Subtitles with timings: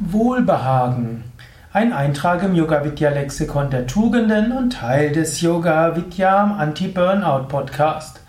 [0.00, 1.24] Wohlbehagen.
[1.72, 8.20] Ein Eintrag im Yoga Vidya Lexikon der Tugenden und Teil des Yoga Vidya Anti-Burnout Podcast.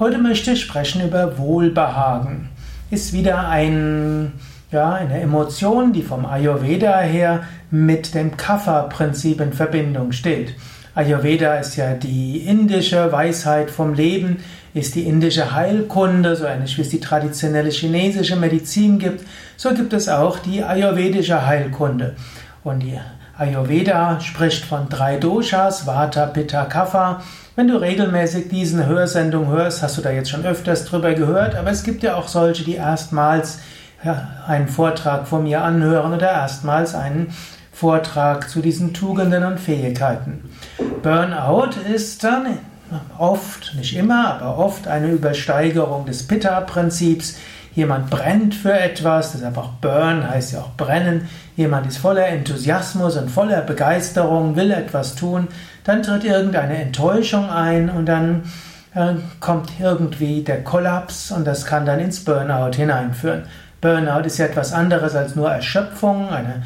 [0.00, 2.48] Heute möchte ich sprechen über Wohlbehagen.
[2.90, 4.32] Ist wieder ein,
[4.72, 10.56] ja, eine Emotion, die vom Ayurveda her mit dem Kapha-Prinzip in Verbindung steht.
[10.96, 14.38] Ayurveda ist ja die indische Weisheit vom Leben,
[14.76, 19.94] ist die indische Heilkunde, so ähnlich wie es die traditionelle chinesische Medizin gibt, so gibt
[19.94, 22.14] es auch die ayurvedische Heilkunde.
[22.62, 23.00] Und die
[23.38, 27.22] Ayurveda spricht von drei Doshas, Vata, Pitta, Kapha.
[27.54, 31.70] Wenn du regelmäßig diesen Hörsendung hörst, hast du da jetzt schon öfters drüber gehört, aber
[31.70, 33.60] es gibt ja auch solche, die erstmals
[34.46, 37.32] einen Vortrag von mir anhören oder erstmals einen
[37.72, 40.50] Vortrag zu diesen Tugenden und Fähigkeiten.
[41.02, 42.58] Burnout ist dann
[43.18, 47.36] oft, nicht immer, aber oft eine Übersteigerung des Pitta-Prinzips.
[47.74, 51.28] Jemand brennt für etwas, deshalb auch Burn heißt ja auch brennen.
[51.56, 55.48] Jemand ist voller Enthusiasmus und voller Begeisterung, will etwas tun.
[55.84, 58.44] Dann tritt irgendeine Enttäuschung ein und dann
[58.94, 63.42] äh, kommt irgendwie der Kollaps und das kann dann ins Burnout hineinführen.
[63.80, 66.62] Burnout ist ja etwas anderes als nur Erschöpfung, eine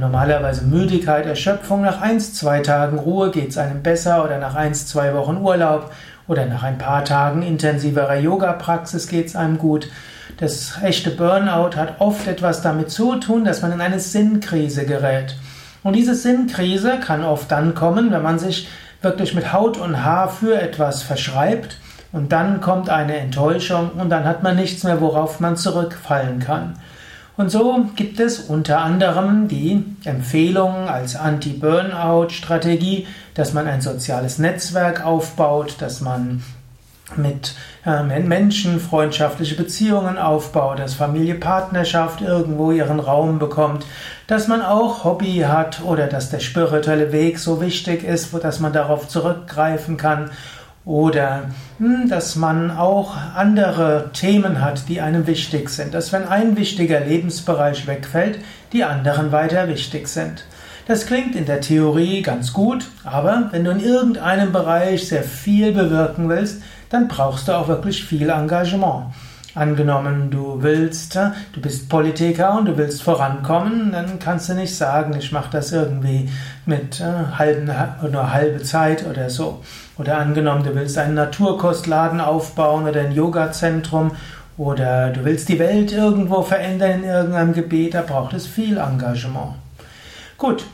[0.00, 1.82] normalerweise Müdigkeit, Erschöpfung.
[1.82, 5.90] Nach eins, zwei Tagen Ruhe geht es einem besser oder nach eins, zwei Wochen Urlaub
[6.28, 9.90] oder nach ein paar Tagen intensiverer Yoga-Praxis geht es einem gut.
[10.36, 15.34] Das echte Burnout hat oft etwas damit zu tun, dass man in eine Sinnkrise gerät.
[15.82, 18.68] Und diese Sinnkrise kann oft dann kommen, wenn man sich
[19.02, 21.78] wirklich mit Haut und Haar für etwas verschreibt
[22.12, 26.74] und dann kommt eine Enttäuschung und dann hat man nichts mehr, worauf man zurückfallen kann.
[27.36, 35.06] Und so gibt es unter anderem die Empfehlung als Anti-Burnout-Strategie, dass man ein soziales Netzwerk
[35.06, 36.42] aufbaut, dass man
[37.16, 37.54] mit
[37.86, 43.86] äh, Menschen freundschaftliche Beziehungen aufbaut, dass Familie, Partnerschaft irgendwo ihren Raum bekommt,
[44.26, 48.72] dass man auch Hobby hat oder dass der spirituelle Weg so wichtig ist, dass man
[48.72, 50.30] darauf zurückgreifen kann
[50.88, 55.92] oder hm, dass man auch andere Themen hat, die einem wichtig sind.
[55.92, 58.38] Dass wenn ein wichtiger Lebensbereich wegfällt,
[58.72, 60.44] die anderen weiter wichtig sind.
[60.86, 65.72] Das klingt in der Theorie ganz gut, aber wenn du in irgendeinem Bereich sehr viel
[65.72, 69.12] bewirken willst, dann brauchst du auch wirklich viel Engagement.
[69.58, 75.16] Angenommen, du willst, du bist Politiker und du willst vorankommen, dann kannst du nicht sagen,
[75.18, 76.30] ich mache das irgendwie
[76.64, 77.68] mit halben,
[78.12, 79.64] nur halbe Zeit oder so.
[79.96, 84.12] Oder angenommen, du willst einen Naturkostladen aufbauen oder ein Yoga-Zentrum
[84.56, 89.54] oder du willst die Welt irgendwo verändern in irgendeinem Gebiet, da braucht es viel Engagement.
[90.36, 90.64] Gut,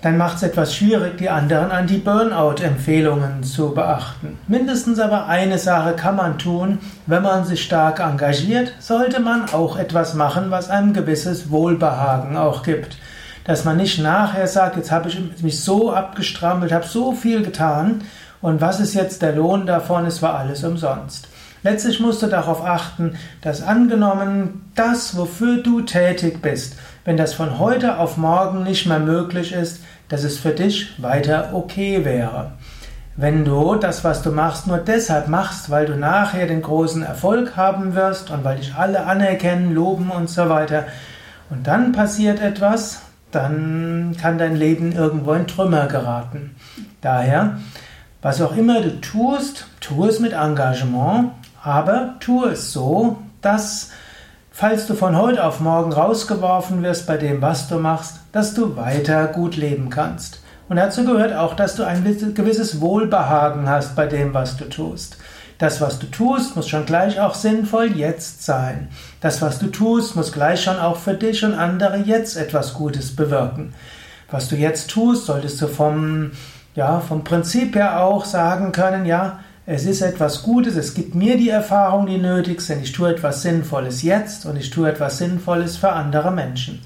[0.00, 4.38] dann macht es etwas schwierig, die anderen Anti-Burnout-Empfehlungen zu beachten.
[4.46, 9.76] Mindestens aber eine Sache kann man tun, wenn man sich stark engagiert, sollte man auch
[9.76, 12.96] etwas machen, was einem gewisses Wohlbehagen auch gibt.
[13.44, 18.02] Dass man nicht nachher sagt, jetzt habe ich mich so abgestrampelt, habe so viel getan
[18.40, 21.28] und was ist jetzt der Lohn davon, es war alles umsonst.
[21.64, 26.76] Letztlich musst du darauf achten, dass angenommen das, wofür du tätig bist,
[27.08, 31.54] wenn das von heute auf morgen nicht mehr möglich ist, dass es für dich weiter
[31.54, 32.52] okay wäre.
[33.16, 37.56] Wenn du das, was du machst, nur deshalb machst, weil du nachher den großen Erfolg
[37.56, 40.84] haben wirst und weil dich alle anerkennen, loben und so weiter,
[41.48, 46.56] und dann passiert etwas, dann kann dein Leben irgendwo in Trümmer geraten.
[47.00, 47.56] Daher,
[48.20, 51.30] was auch immer du tust, tu es mit Engagement
[51.62, 53.92] aber tu es so, dass,
[54.58, 58.74] falls du von heute auf morgen rausgeworfen wirst bei dem, was du machst, dass du
[58.74, 60.42] weiter gut leben kannst.
[60.68, 62.02] Und dazu gehört auch, dass du ein
[62.34, 65.16] gewisses Wohlbehagen hast bei dem, was du tust.
[65.58, 68.88] Das, was du tust, muss schon gleich auch sinnvoll jetzt sein.
[69.20, 73.14] Das, was du tust, muss gleich schon auch für dich und andere jetzt etwas Gutes
[73.14, 73.74] bewirken.
[74.28, 76.32] Was du jetzt tust, solltest du vom,
[76.74, 79.38] ja, vom Prinzip her auch sagen können, ja,
[79.70, 82.82] es ist etwas Gutes, es gibt mir die Erfahrung, die nötig sind.
[82.82, 86.80] Ich tue etwas Sinnvolles jetzt und ich tue etwas Sinnvolles für andere Menschen.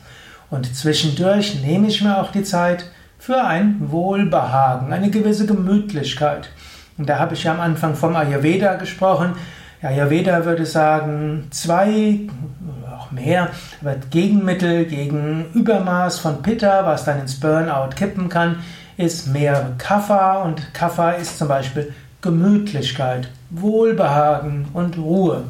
[0.51, 2.87] Und zwischendurch nehme ich mir auch die Zeit
[3.21, 6.49] für ein Wohlbehagen, eine gewisse Gemütlichkeit.
[6.99, 9.35] Und da habe ich ja am Anfang vom Ayurveda gesprochen.
[9.81, 12.19] Ayurveda würde sagen, zwei,
[12.93, 13.51] auch mehr,
[13.81, 18.57] aber Gegenmittel gegen Übermaß von Pitta, was dann ins Burnout kippen kann,
[18.97, 25.45] ist mehr Kapha und Kapha ist zum Beispiel Gemütlichkeit, Wohlbehagen und Ruhe.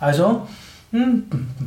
[0.00, 0.46] Also
[0.92, 1.24] hm,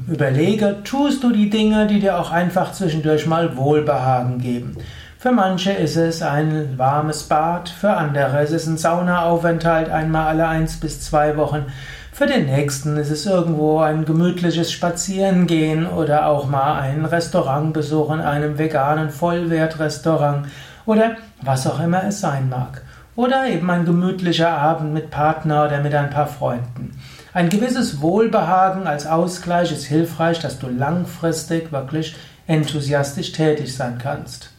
[0.08, 4.78] überlege, tust du die Dinge, die dir auch einfach zwischendurch mal Wohlbehagen geben.
[5.18, 10.48] Für manche ist es ein warmes Bad, für andere ist es ein Saunaaufenthalt einmal alle
[10.48, 11.66] eins bis zwei Wochen.
[12.12, 18.22] Für den nächsten ist es irgendwo ein gemütliches Spazierengehen oder auch mal ein Restaurantbesuch in
[18.22, 20.48] einem veganen Vollwertrestaurant
[20.86, 22.84] oder was auch immer es sein mag.
[23.16, 27.00] Oder eben ein gemütlicher Abend mit Partner oder mit ein paar Freunden.
[27.34, 32.16] Ein gewisses Wohlbehagen als Ausgleich ist hilfreich, dass du langfristig wirklich
[32.48, 34.52] enthusiastisch tätig sein kannst.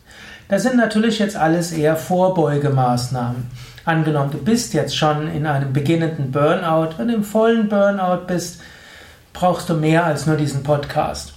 [0.49, 3.49] Das sind natürlich jetzt alles eher Vorbeugemaßnahmen.
[3.85, 8.61] Angenommen, du bist jetzt schon in einem beginnenden Burnout, wenn du im vollen Burnout bist,
[9.33, 11.35] brauchst du mehr als nur diesen Podcast.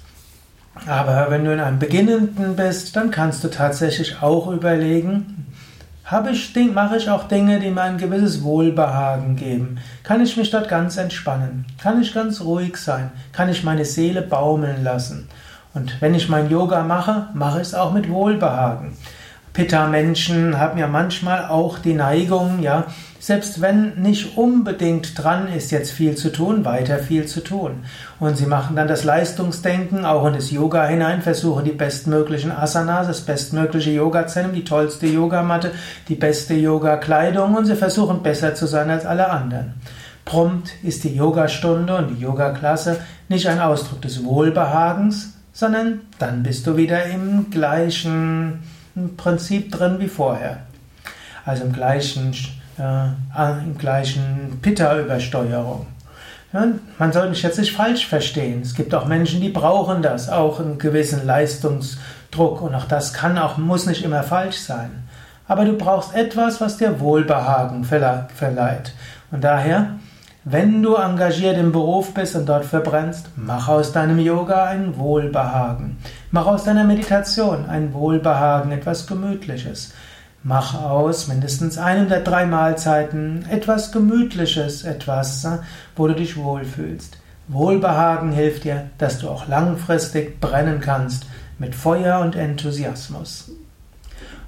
[0.88, 5.48] Aber wenn du in einem beginnenden bist, dann kannst du tatsächlich auch überlegen,
[6.10, 9.78] habe ich, mache ich auch Dinge, die mir ein gewisses Wohlbehagen geben?
[10.04, 11.66] Kann ich mich dort ganz entspannen?
[11.82, 13.12] Kann ich ganz ruhig sein?
[13.32, 15.30] Kann ich meine Seele baumeln lassen?
[15.76, 18.94] Und wenn ich mein Yoga mache, mache ich es auch mit Wohlbehagen.
[19.54, 22.86] Pitta-Menschen haben ja manchmal auch die Neigung, ja,
[23.20, 27.84] selbst wenn nicht unbedingt dran ist, jetzt viel zu tun, weiter viel zu tun.
[28.20, 33.08] Und sie machen dann das Leistungsdenken auch in das Yoga hinein, versuchen die bestmöglichen Asanas,
[33.08, 35.72] das bestmögliche Yoga-Zentrum, die tollste Yogamatte,
[36.08, 39.74] die beste Yoga-Kleidung und sie versuchen besser zu sein als alle anderen.
[40.26, 42.98] Prompt ist die Yogastunde und die Yogaklasse
[43.30, 48.60] nicht ein Ausdruck des Wohlbehagens, sondern dann bist du wieder im gleichen
[49.18, 50.60] Prinzip drin wie vorher.
[51.46, 52.36] Also im gleichen,
[52.80, 55.88] äh, im gleichen Pitta-Übersteuerung.
[56.54, 56.66] Ja,
[56.98, 58.62] man soll mich jetzt nicht falsch verstehen.
[58.62, 62.62] Es gibt auch Menschen, die brauchen das, auch einen gewissen Leistungsdruck.
[62.62, 65.04] Und auch das kann auch, muss nicht immer falsch sein.
[65.48, 68.94] Aber du brauchst etwas, was dir Wohlbehagen verleiht.
[69.32, 70.00] Und daher
[70.46, 75.98] wenn du engagiert im Beruf bist und dort verbrennst, mach aus deinem Yoga ein Wohlbehagen.
[76.32, 79.94] Mach aus deiner Meditation ein Wohlbehagen, etwas Gemütliches.
[80.44, 85.58] Mach aus mindestens einem der drei Mahlzeiten etwas Gemütliches, etwas, äh,
[85.98, 87.18] wo du dich wohlfühlst.
[87.50, 91.26] Wohlbehagen hilft dir, dass du auch langfristig brennen kannst
[91.58, 93.52] mit Feuer und Enthusiasmus.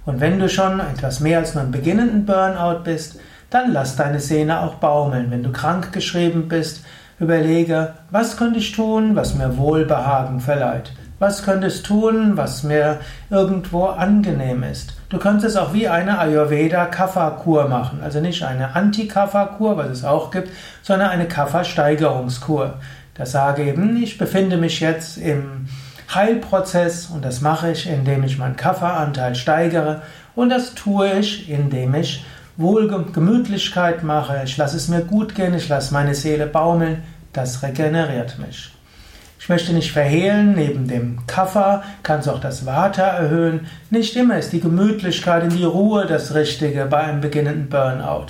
[0.05, 4.21] Und wenn du schon etwas mehr als nur im beginnenden Burnout bist, dann lass deine
[4.21, 5.29] Sehne auch baumeln.
[5.29, 6.85] Wenn du krank geschrieben bist,
[7.19, 10.93] überlege, was könnte ich tun, was mir Wohlbehagen verleiht?
[11.19, 15.00] Was könntest tun, was mir irgendwo angenehm ist?
[15.11, 17.99] Du könntest auch wie eine Ayurveda-Kapha-Kur machen.
[18.01, 20.47] Also nicht eine Anti-Kapha-Kur, was es auch gibt,
[20.83, 22.75] sondern eine Kapha-Steigerungskur.
[23.13, 25.67] Das sage eben, ich befinde mich jetzt im
[26.13, 30.01] Heilprozess und das mache ich, indem ich meinen Kapha-Anteil steigere
[30.33, 32.23] und das tue ich, indem ich
[32.55, 37.03] wohl Gemütlichkeit mache, ich lasse es mir gut gehen, ich lasse meine Seele baumeln,
[37.33, 38.71] das regeneriert mich.
[39.41, 43.65] Ich möchte nicht verhehlen, neben dem Kaffer kannst du auch das Vata erhöhen.
[43.89, 48.27] Nicht immer ist die Gemütlichkeit und die Ruhe das Richtige bei einem beginnenden Burnout.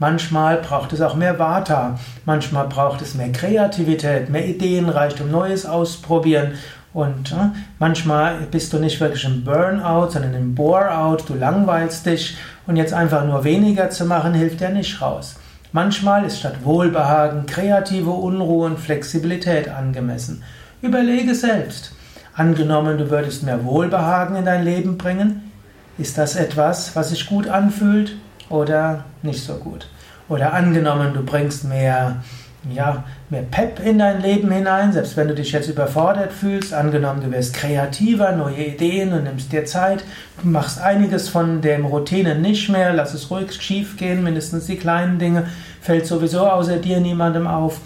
[0.00, 6.54] Manchmal braucht es auch mehr Vata, manchmal braucht es mehr Kreativität, mehr Ideenreichtum, Neues ausprobieren
[6.92, 12.36] und äh, manchmal bist du nicht wirklich im Burnout, sondern im Boreout, du langweilst dich
[12.66, 15.36] und jetzt einfach nur weniger zu machen, hilft dir nicht raus.
[15.72, 20.42] Manchmal ist statt Wohlbehagen kreative Unruhe und Flexibilität angemessen.
[20.80, 21.92] Überlege selbst.
[22.34, 25.50] Angenommen, du würdest mehr Wohlbehagen in dein Leben bringen,
[25.98, 28.16] ist das etwas, was sich gut anfühlt
[28.48, 29.88] oder nicht so gut?
[30.28, 32.22] Oder angenommen, du bringst mehr
[32.70, 37.20] ja, mehr Pep in dein Leben hinein, selbst wenn du dich jetzt überfordert fühlst, angenommen
[37.22, 40.04] du wirst kreativer, neue Ideen und nimmst dir Zeit,
[40.42, 44.76] du machst einiges von dem Routine nicht mehr, lass es ruhig schief gehen, mindestens die
[44.76, 45.46] kleinen Dinge,
[45.80, 47.80] fällt sowieso außer dir niemandem auf,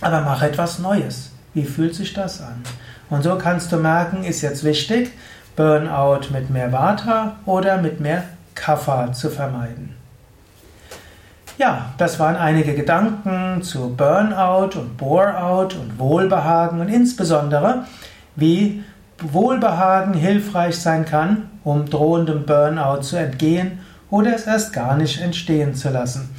[0.00, 1.32] aber mach etwas Neues.
[1.54, 2.62] Wie fühlt sich das an?
[3.10, 5.10] Und so kannst du merken, ist jetzt wichtig,
[5.54, 10.01] Burnout mit mehr Vata oder mit mehr Kapha zu vermeiden.
[11.62, 17.84] Ja, das waren einige Gedanken zu Burnout und Boreout und Wohlbehagen und insbesondere,
[18.34, 18.82] wie
[19.22, 23.78] Wohlbehagen hilfreich sein kann, um drohendem Burnout zu entgehen
[24.10, 26.34] oder es erst gar nicht entstehen zu lassen.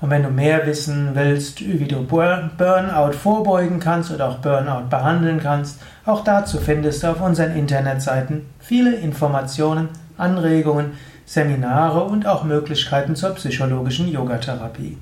[0.00, 5.40] Und wenn du mehr wissen willst, wie du Burnout vorbeugen kannst oder auch Burnout behandeln
[5.40, 10.92] kannst, auch dazu findest du auf unseren Internetseiten viele Informationen, Anregungen,
[11.24, 14.98] Seminare und auch Möglichkeiten zur psychologischen Yogatherapie.